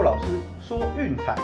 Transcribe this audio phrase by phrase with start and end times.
[0.00, 0.28] 陆老师
[0.62, 1.36] 说运彩，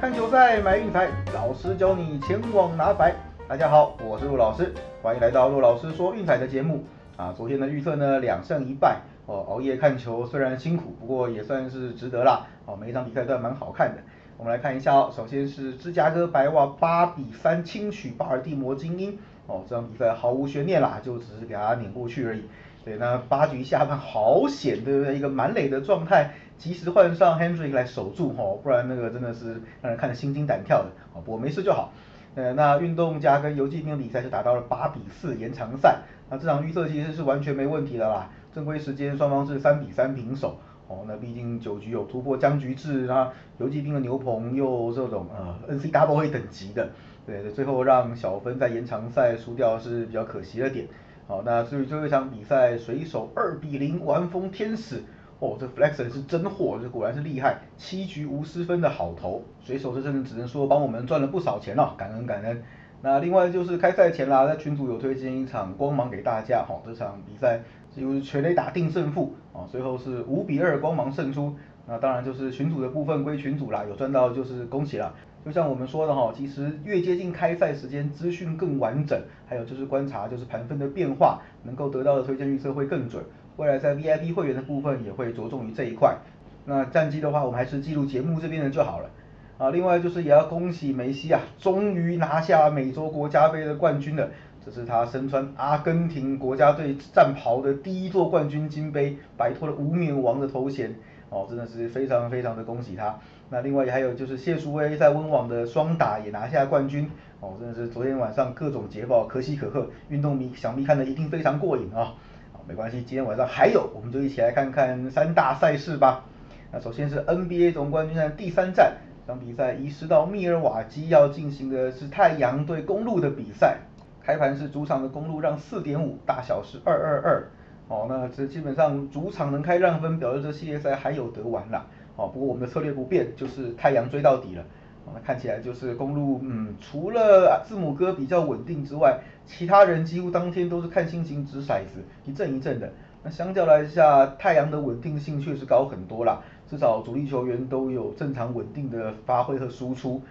[0.00, 3.14] 看球赛买运彩，老师教你前往拿白。
[3.46, 4.72] 大家好，我是陆老师，
[5.02, 6.82] 欢迎来到陆老师说运彩的节目。
[7.18, 12.46] 啊，昨天的预测呢两胜一败，哦，熬夜看球虽然辛苦，不过也算是值得啦。
[12.64, 14.00] 哦，每一场比赛都蛮好看的。
[14.38, 19.18] 我们来看一下哦，首先是芝加哥白袜八比三轻取巴尔的摩精英。
[19.46, 22.44] 哦，这场比赛毫无悬念啦，就只是给他碾过去而已。
[22.84, 25.16] 对，那八局下半好险，对不对？
[25.16, 30.90] 一个满垒的状态，及时换上 Hendrick 来守住，哈，不然那个真的是让人看得心惊胆跳的。
[31.14, 31.92] 哦，不过没事就好。
[32.34, 36.02] 呃，那运动家跟游击兵的比赛是打到了八比四延长赛。
[36.28, 38.28] 那这场预测其实是完全没问题的啦。
[38.52, 40.58] 正规时间双方是三比三平手。
[40.86, 46.90] 哦，那毕竟九局有突破僵局制，那游击兵的牛棚又这种呃 NCWA 等级的。
[47.24, 50.86] 对，最后让小分在延长赛输掉是比较可惜的点。
[51.26, 55.02] 好，那至于最后一场比赛，水手二比零完封天使，
[55.38, 59.42] 哦，这 Flexon 是真货，这果然是厉害，七局无失分的好投。
[59.62, 62.62] 水手这真的只能说帮我们赚了不少钱了，感恩感恩。
[63.00, 67.60] 那另外就是开赛前啦，在群组有推荐一场光芒给大家，哈，这场比赛
[67.90, 71.56] 几乎是全垒打定胜负，啊，最后是五比二光芒胜出。
[71.86, 75.14] 那当然就是群组的部分归群组啦，有赚到就是恭喜了。
[75.44, 83.22] 就像我们说的哈，其实越接近开赛时间，资讯更完整，还有就是观察就是盘分的变化，能够得到的推荐预测会更准。
[83.56, 86.16] 未来在 VIP 会员的部分也会着重于这一块。
[86.64, 89.10] 那战绩的话，我们还是记录节目这边的就好了。
[89.58, 94.30] 啊，另外就是也要恭喜梅西啊，终于拿下美洲国家杯的冠军了。
[94.64, 100.94] 这是他身穿阿根廷国家队战袍的第一座冠军金杯，摆脱了无冕王的头衔。
[101.30, 103.18] 哦，真的是非常非常的恭喜他。
[103.50, 107.10] 那另外还有就是谢淑薇在温网的双打也拿下冠军。
[107.40, 112.14] 哦，真的是昨天晚上各种捷报可喜可贺，运动迷想必看的一定非常过瘾啊。
[112.52, 116.24] 好，没关系，今天晚上还有，我们就一起来看看三大赛事吧。
[116.72, 118.94] 那首先是 NBA 总冠军赛第三战，
[119.26, 123.78] 这场比赛移师到密尔瓦基要进行的是太阳对公路的比赛。
[124.22, 127.44] 开盘是主场的公路让四点五，大小是二二二。
[127.88, 131.84] 哦，那这基本上主场能开让分，表示这系列赛还有得玩啦。
[132.16, 134.64] 哦，不过我们的策略不变，就是太阳追到底了。
[135.12, 142.90] 那看起来就是公路，嗯，除了字母哥比较稳定之外，其他人几乎当天都是看心情掷骰子，一阵一阵的。
[143.22, 150.22] 那相较来下，太阳的稳定性确实高很多啦，至少主力球员都有正常稳定的发挥和输出。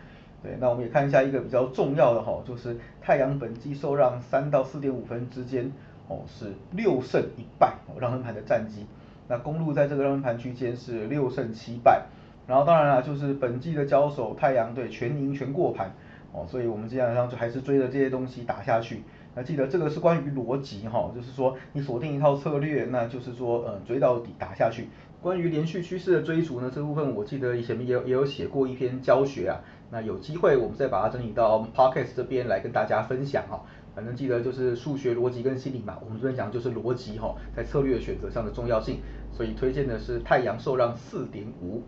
[0.42, 5.72] 对，那我们也看一下一个比较重要的哈，就是太阳本季受让三到四点五分之间。
[6.08, 8.86] 哦，是六胜一败，让分盘的战绩。
[9.28, 12.06] 那公路在这个让分盘区间是六胜七败。
[12.46, 15.94] 然后当然了，就是本季的交手，太阳队全赢全过盘。
[16.34, 19.04] 哦，所以我们基本上就还是追着这些东西打下去。
[19.36, 24.90] 那记得这个是关于逻辑哈，就是说你锁定一套策略，那就是说呃追到底打下去。
[25.22, 29.62] 关于连续趋势的追逐呢，这部分我记得以前也有也有写过一篇教学啊。
[29.90, 33.64] 那有机会我们再把它整理到 podcast 这边来跟大家分享哈。
[33.96, 39.00] 反正记得就是数学逻辑跟心理嘛，我们这边讲就是逻辑哈，在策略选择上的重要性，
[39.32, 41.84] 所以推荐的是太阳受让四点五。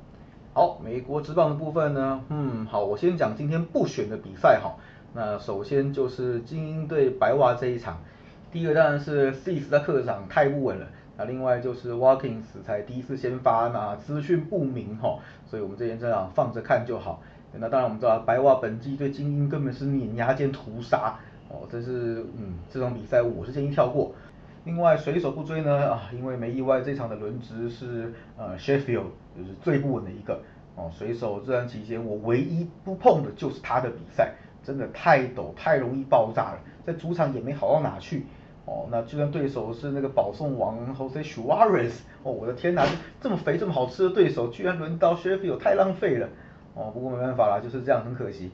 [0.53, 4.75] 好，美国职棒的部分呢，嗯，好，我先讲今天不选的比赛哈。
[5.13, 7.97] 那首先就是精英对白袜这一场，
[8.51, 10.87] 第一个当然是 c i s 的客场太不稳了，
[11.17, 17.21] 那另外就是 Walkins 才第一次先发，那资讯不明哈，所以我们这边这样放着看就好。
[17.57, 21.17] 那当然我们知道白袜本季对精英根本是碾压兼屠杀。
[21.49, 24.13] 哦，这是嗯，这场比赛我是建议跳过。
[24.63, 29.05] 另外水手不追呢啊，因为没意外这场的轮值是呃 Sheffield，
[29.37, 30.41] 就是最不稳的一个。
[30.75, 34.33] 哦，水手这段期间我唯一不碰的就是他的比赛，
[34.63, 38.25] 真的太陡，太容易爆炸了，在主场也没好到哪去。
[38.65, 41.91] 哦，那就算对手是那个保送王 Jose Suarez，
[42.23, 42.83] 哦，我的天哪，
[43.21, 46.27] 这么肥这么好吃的对手，居然轮到 Sheffield，太浪费了。
[46.73, 48.51] 哦，不过没办法啦，就是这样，很可惜。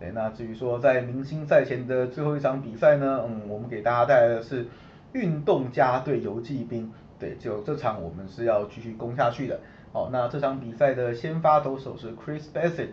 [0.00, 4.66] 对，那至于说在明星赛前的最后一场比赛呢，嗯，我们给大家带来的是
[5.12, 9.60] 运动家对游击兵，对，就这场我们是要继续攻下去的。
[9.92, 12.88] 好，那这场比赛的先发投手是 Chris Bassett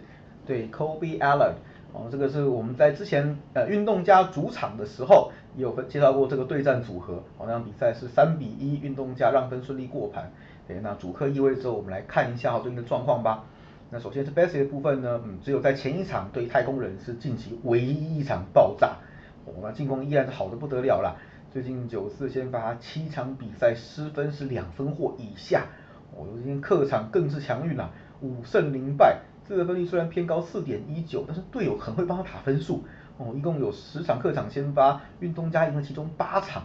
[0.46, 1.54] 对 Kobe Allen，
[1.94, 10.30] 哦，这个是我们在之前呃运动家主场的时候也有介绍过这个对战组合，哦，那场比赛是三比一运动家让分顺利过盘。
[10.68, 13.46] 对，那主客意味着，我们来看一下最近的状况吧。
[13.90, 18.98] 那首先是 Bassett 的部分呢，嗯，只有在前一场对太空人是近期唯一一场爆炸，
[19.46, 21.16] 哦，那进攻依然是好的不得了啦。
[21.54, 25.68] 最近九次先发七场比赛失分是两分或以下，
[26.14, 27.90] 哦，今天客场更是强运啦，
[28.22, 32.84] 五胜零败，自责分率虽然偏高四点一九，但是队友很会帮他打分数，
[33.18, 36.64] 哦，一共有十场客场先发，运动家赢了其中八场，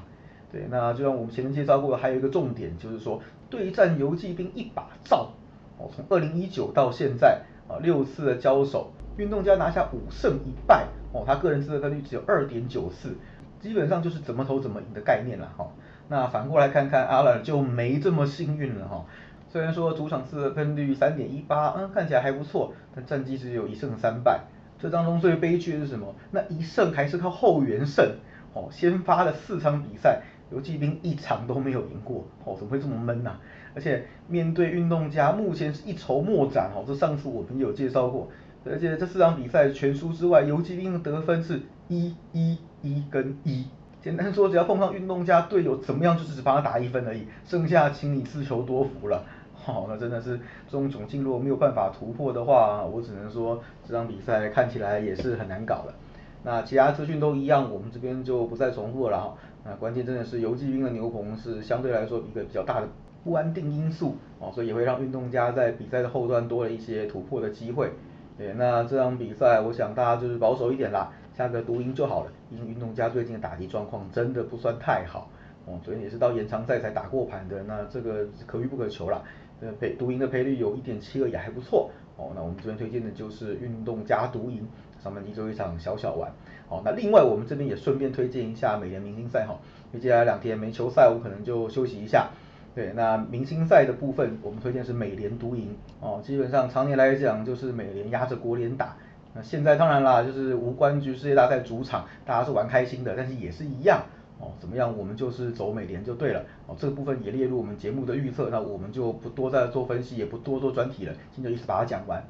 [0.50, 5.30] 对，那就像我们前面介绍过的，还有一个重点就是说，对战游击兵一把照，
[5.78, 13.16] 哦，从二零一九到现在啊六次的交手，运动家拿下五胜一败，哦，他个人自责分率只有二点九四，
[13.60, 15.68] 基本上就是怎么投怎么赢的概念了哈。
[16.08, 19.04] 那反过来看看阿兰就没这么幸运了哈。
[19.48, 24.40] 虽然说主场次分率三点一八，嗯，看起来还不错，但战绩只有一胜三败。
[24.78, 26.14] 这当中最悲剧的是什么？
[26.30, 28.16] 那一胜还是靠后援胜，
[28.52, 33.38] 哦，先发的四场比赛，游击兵一场都没有赢过，哦，怎么会这么闷呐？
[33.74, 38.28] 而且面对运动家，目前是一筹莫展，哦，这上次我们有介绍过，
[38.64, 43.66] 而且这四场比赛全输之外，游击兵的得分是一一一跟一。
[44.00, 49.24] 简单说，只要碰上运动家队友怎么样，就是只帮他打一分而已，剩下请你自求多福了。
[49.54, 50.36] 好，那真的是
[50.66, 55.94] 这种窘境，如果没有办法突破的话，我只能说这场比赛看起来也是很难搞的。
[56.42, 59.34] 那其他资讯都一样，我们这边就不再重复了哈。
[59.64, 62.88] 那关键真的是游击兵的牛棚是相对来说一个比较大的
[63.24, 67.90] 不安定因素哦，所以也会让运动家在比赛的后段多了一些突破的机会。
[68.36, 71.12] 对，那这场比赛我想大家就是保守一点啦。
[71.34, 75.30] 下个独赢就好了，因为运动家最近的打击状况真的不算太好，
[75.64, 79.22] 哦，昨天也是到延长赛才打过盘的，那这个可遇不可求啦。
[79.60, 84.66] 呃，赔独赢的赔率有一点七二也还不错，哦，那我们这边推荐的就是运动加独赢，
[85.02, 86.30] 上半季做一场小小玩，
[86.68, 89.56] 哦，那另外我们这边也顺便推荐一下美联明星赛哈，
[89.92, 92.30] 因为接下来两天没球赛，我可能就休息一下。
[92.74, 98.96] 对，那明星赛的部分，我们推荐是美联独赢，哦，基本上常年来讲就是美联压着国联打。
[99.34, 104.02] 那现在当然啦，就是无关局世界大赛主场，大家是玩开心的，但是也是一样
[104.38, 104.52] 哦。
[104.58, 106.76] 怎么样，我们就是走美联就对了哦。
[106.78, 112.22] 这个部分也列入我们节目的预测，那我们就不多再做分析，也不多做专题了，今天就一次把它讲完。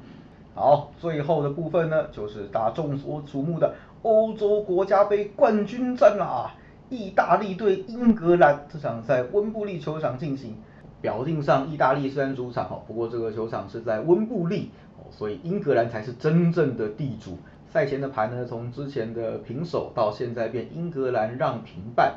[0.55, 6.53] 好，最后的部分呢，就是大家众所瞩目的欧洲国家杯冠军战啦，
[6.93, 10.55] 意大利对英格兰这场在温布利球场进行。
[11.01, 17.37] 表定上，意大利虽然主场哈，不过这个球场是在温布利哦，所以英格兰才是真正的地主。
[17.69, 22.13] 赛前的盘呢，从之前的平手到现在变英格兰让平半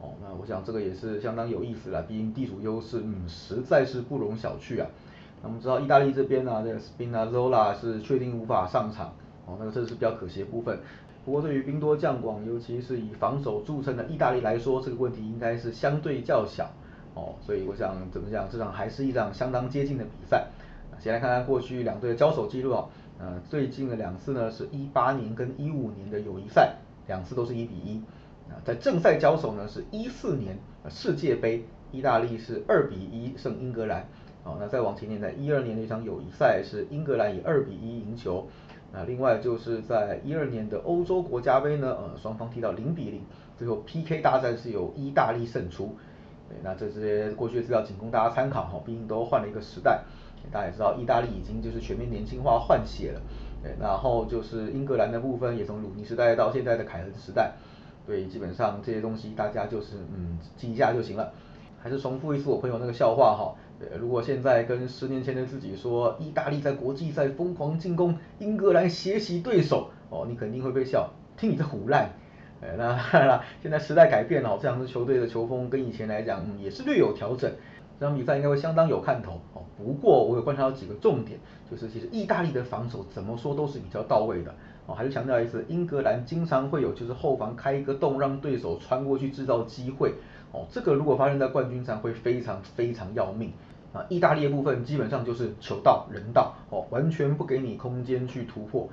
[0.00, 4.88] 哦，那我想这个也是相当有意思了，毕竟地主优势嗯实在是不容小觑啊。
[5.42, 9.12] 那我们知道意大利这边呢，这个 Spinazzola 是确定无法上场
[9.44, 10.78] 哦，那个这是比较可惜的部分。
[11.24, 16.70] 不过对于兵多将广，尤其是以防守著称的意大利来说，这个问题应该是相对较小。
[17.14, 20.46] 哦，所以我想怎么讲，这场还是一场相当接近的比赛。
[20.98, 22.88] 先来看看过去两队的交手记录啊，
[23.18, 26.76] 呃，最近的两次呢是一八年跟一五年的友谊赛，
[27.06, 28.02] 两次都是一比一。
[28.50, 30.58] 啊，在正赛交手呢是一四年
[30.88, 34.06] 世界杯，意大利是二比一胜英格兰。
[34.44, 38.46] 哦，那再往前年，在一二年那场友谊赛是英格兰以二比一赢球。
[38.92, 43.22] 那另外就是在一二年的欧洲国家杯呢，呃，双方踢到零比零，
[43.56, 45.94] 最后 PK 大战是由意大利胜出。
[46.48, 50.02] 对，那这些过去的资料仅供大家参考哈，毕竟都换了一个时代。
[50.50, 53.20] 大家也知道，意大利已经就是全面年轻化换血了。
[53.62, 57.52] 对，然后就是英格兰的部分也从鲁尼时代到现在的凯恩时代。
[58.06, 61.32] 对，基本上这些东西大家就是嗯记一下就行了。
[61.82, 72.10] 还是重复一次我朋友那个笑话哈，对，如果现在跟十年前的自己说，意大利在国际赛疯狂进攻，英格兰血洗对手，哦，你肯定会被笑，听你这胡烂。
[72.60, 77.50] 哎，那当然了，现在时代改变了，这两支球队的球风跟以前来讲，嗯，也是略有调整。
[77.98, 79.62] 这场比赛应该会相当有看头哦。
[79.78, 84.94] 不过我有观察到几个重点，就是其实意大利的防守怎么说都是比较到位的哦。
[84.94, 90.14] 还是强调一次，英格兰经常会有就是后防开一个洞，让对手穿过去制造机会
[90.52, 90.66] 哦。
[90.70, 93.52] 这个如果发生在冠军战，会非常非常要命
[93.92, 94.04] 啊。
[94.08, 98.88] 意大利的部分基本上就是球到人到哦，完全不给你空间去突破。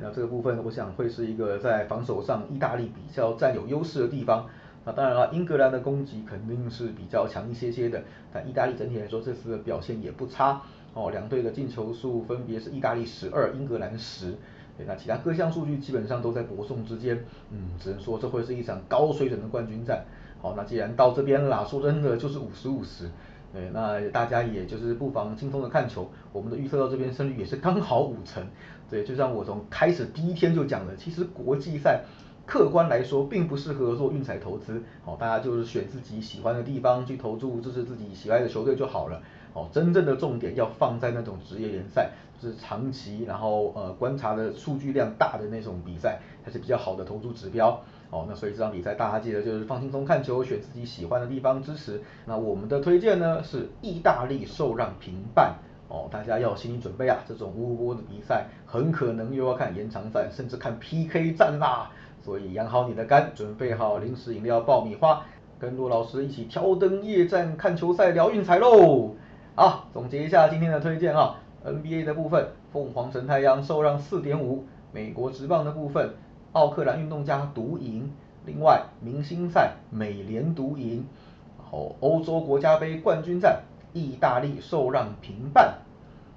[0.00, 4.46] 那这个部分，我想会是一个在防守上意大利比较占有优势的地方。
[4.84, 10.62] 那当然了，英格兰的攻击肯定是比较强一些些的，但意大利整体来说这次的表现也不差。
[10.94, 14.34] 哦，两队的进球数分别是意大利十二，英格兰十。
[14.86, 17.22] 那其他各项数据基本上都在伯仲之间。
[17.50, 20.02] 嗯，只能说这会是一场高水准的冠军战。
[20.40, 23.08] 好，那既然到这边啦，说真的就是五十五十。
[23.52, 28.42] 对，那大家也就是不妨轻松的看球，我们的预测到这边胜率也是刚好五成。
[28.88, 32.02] 对，就像我从开始第一天就讲的，其实国际赛
[32.46, 39.22] 客观来说并不适合做运彩投资，好，大家就是选自己喜欢的地方去投注，支持自己喜爱的球队就好了。
[39.52, 47.82] 哦，真正的重点要放在那种职业联赛，就是长期然后呃观察的数据量大的那种比赛，才是比较好的投注指标。
[48.12, 51.98] 哦，那所以这场比赛大家记得就是放轻松看球，选自己喜欢的地方支持。
[52.26, 55.54] 那我们的推荐呢是意大利受让平半。
[55.88, 61.90] 哦，大家要有心理准备啊，这种乌波的比赛很可能又要看延长战，甚至看 PK 战啦。
[62.20, 65.22] 所以养好你的肝，准备好零食饮料、爆米花，
[65.58, 69.14] 跟陆老师一起挑灯夜战看球赛聊运彩喽。
[69.54, 76.14] 好，总结一下今天的推荐啊，NBA 的部分，凤凰城太阳受让四点五，美国职棒的部分，
[76.52, 78.10] 奥克兰运动家独赢，
[78.44, 81.06] 另外明星赛美联独赢，
[81.58, 83.62] 然后欧洲国家杯冠军战，
[83.94, 85.78] 意大利受让平半，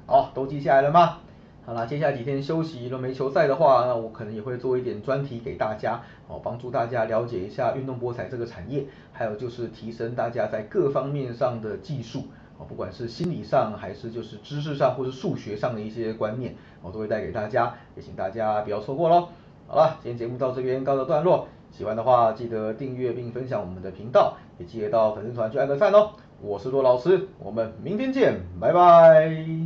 [0.08, 1.18] 好，都记下来了吗？
[1.66, 12.26] 好了，接下来几天休息了没球赛的话，那我可能也会做一点专题给大家，哦，帮助大家了解一下运动博彩这个产业，还有就是提升大家在各方面上的技术，
[12.58, 19.28] 哦，不管是心理上还是就是知识上或是数学上的一些观念，我都会带给大家，也请大家不要错过喽。
[19.68, 26.12] 好了，今天节目到这边告个段落，喜欢的话记得订阅并分享我们的频道，也记得到粉丝团去按个赞哦。
[26.40, 29.65] 我是骆老师，我们明天见，拜拜。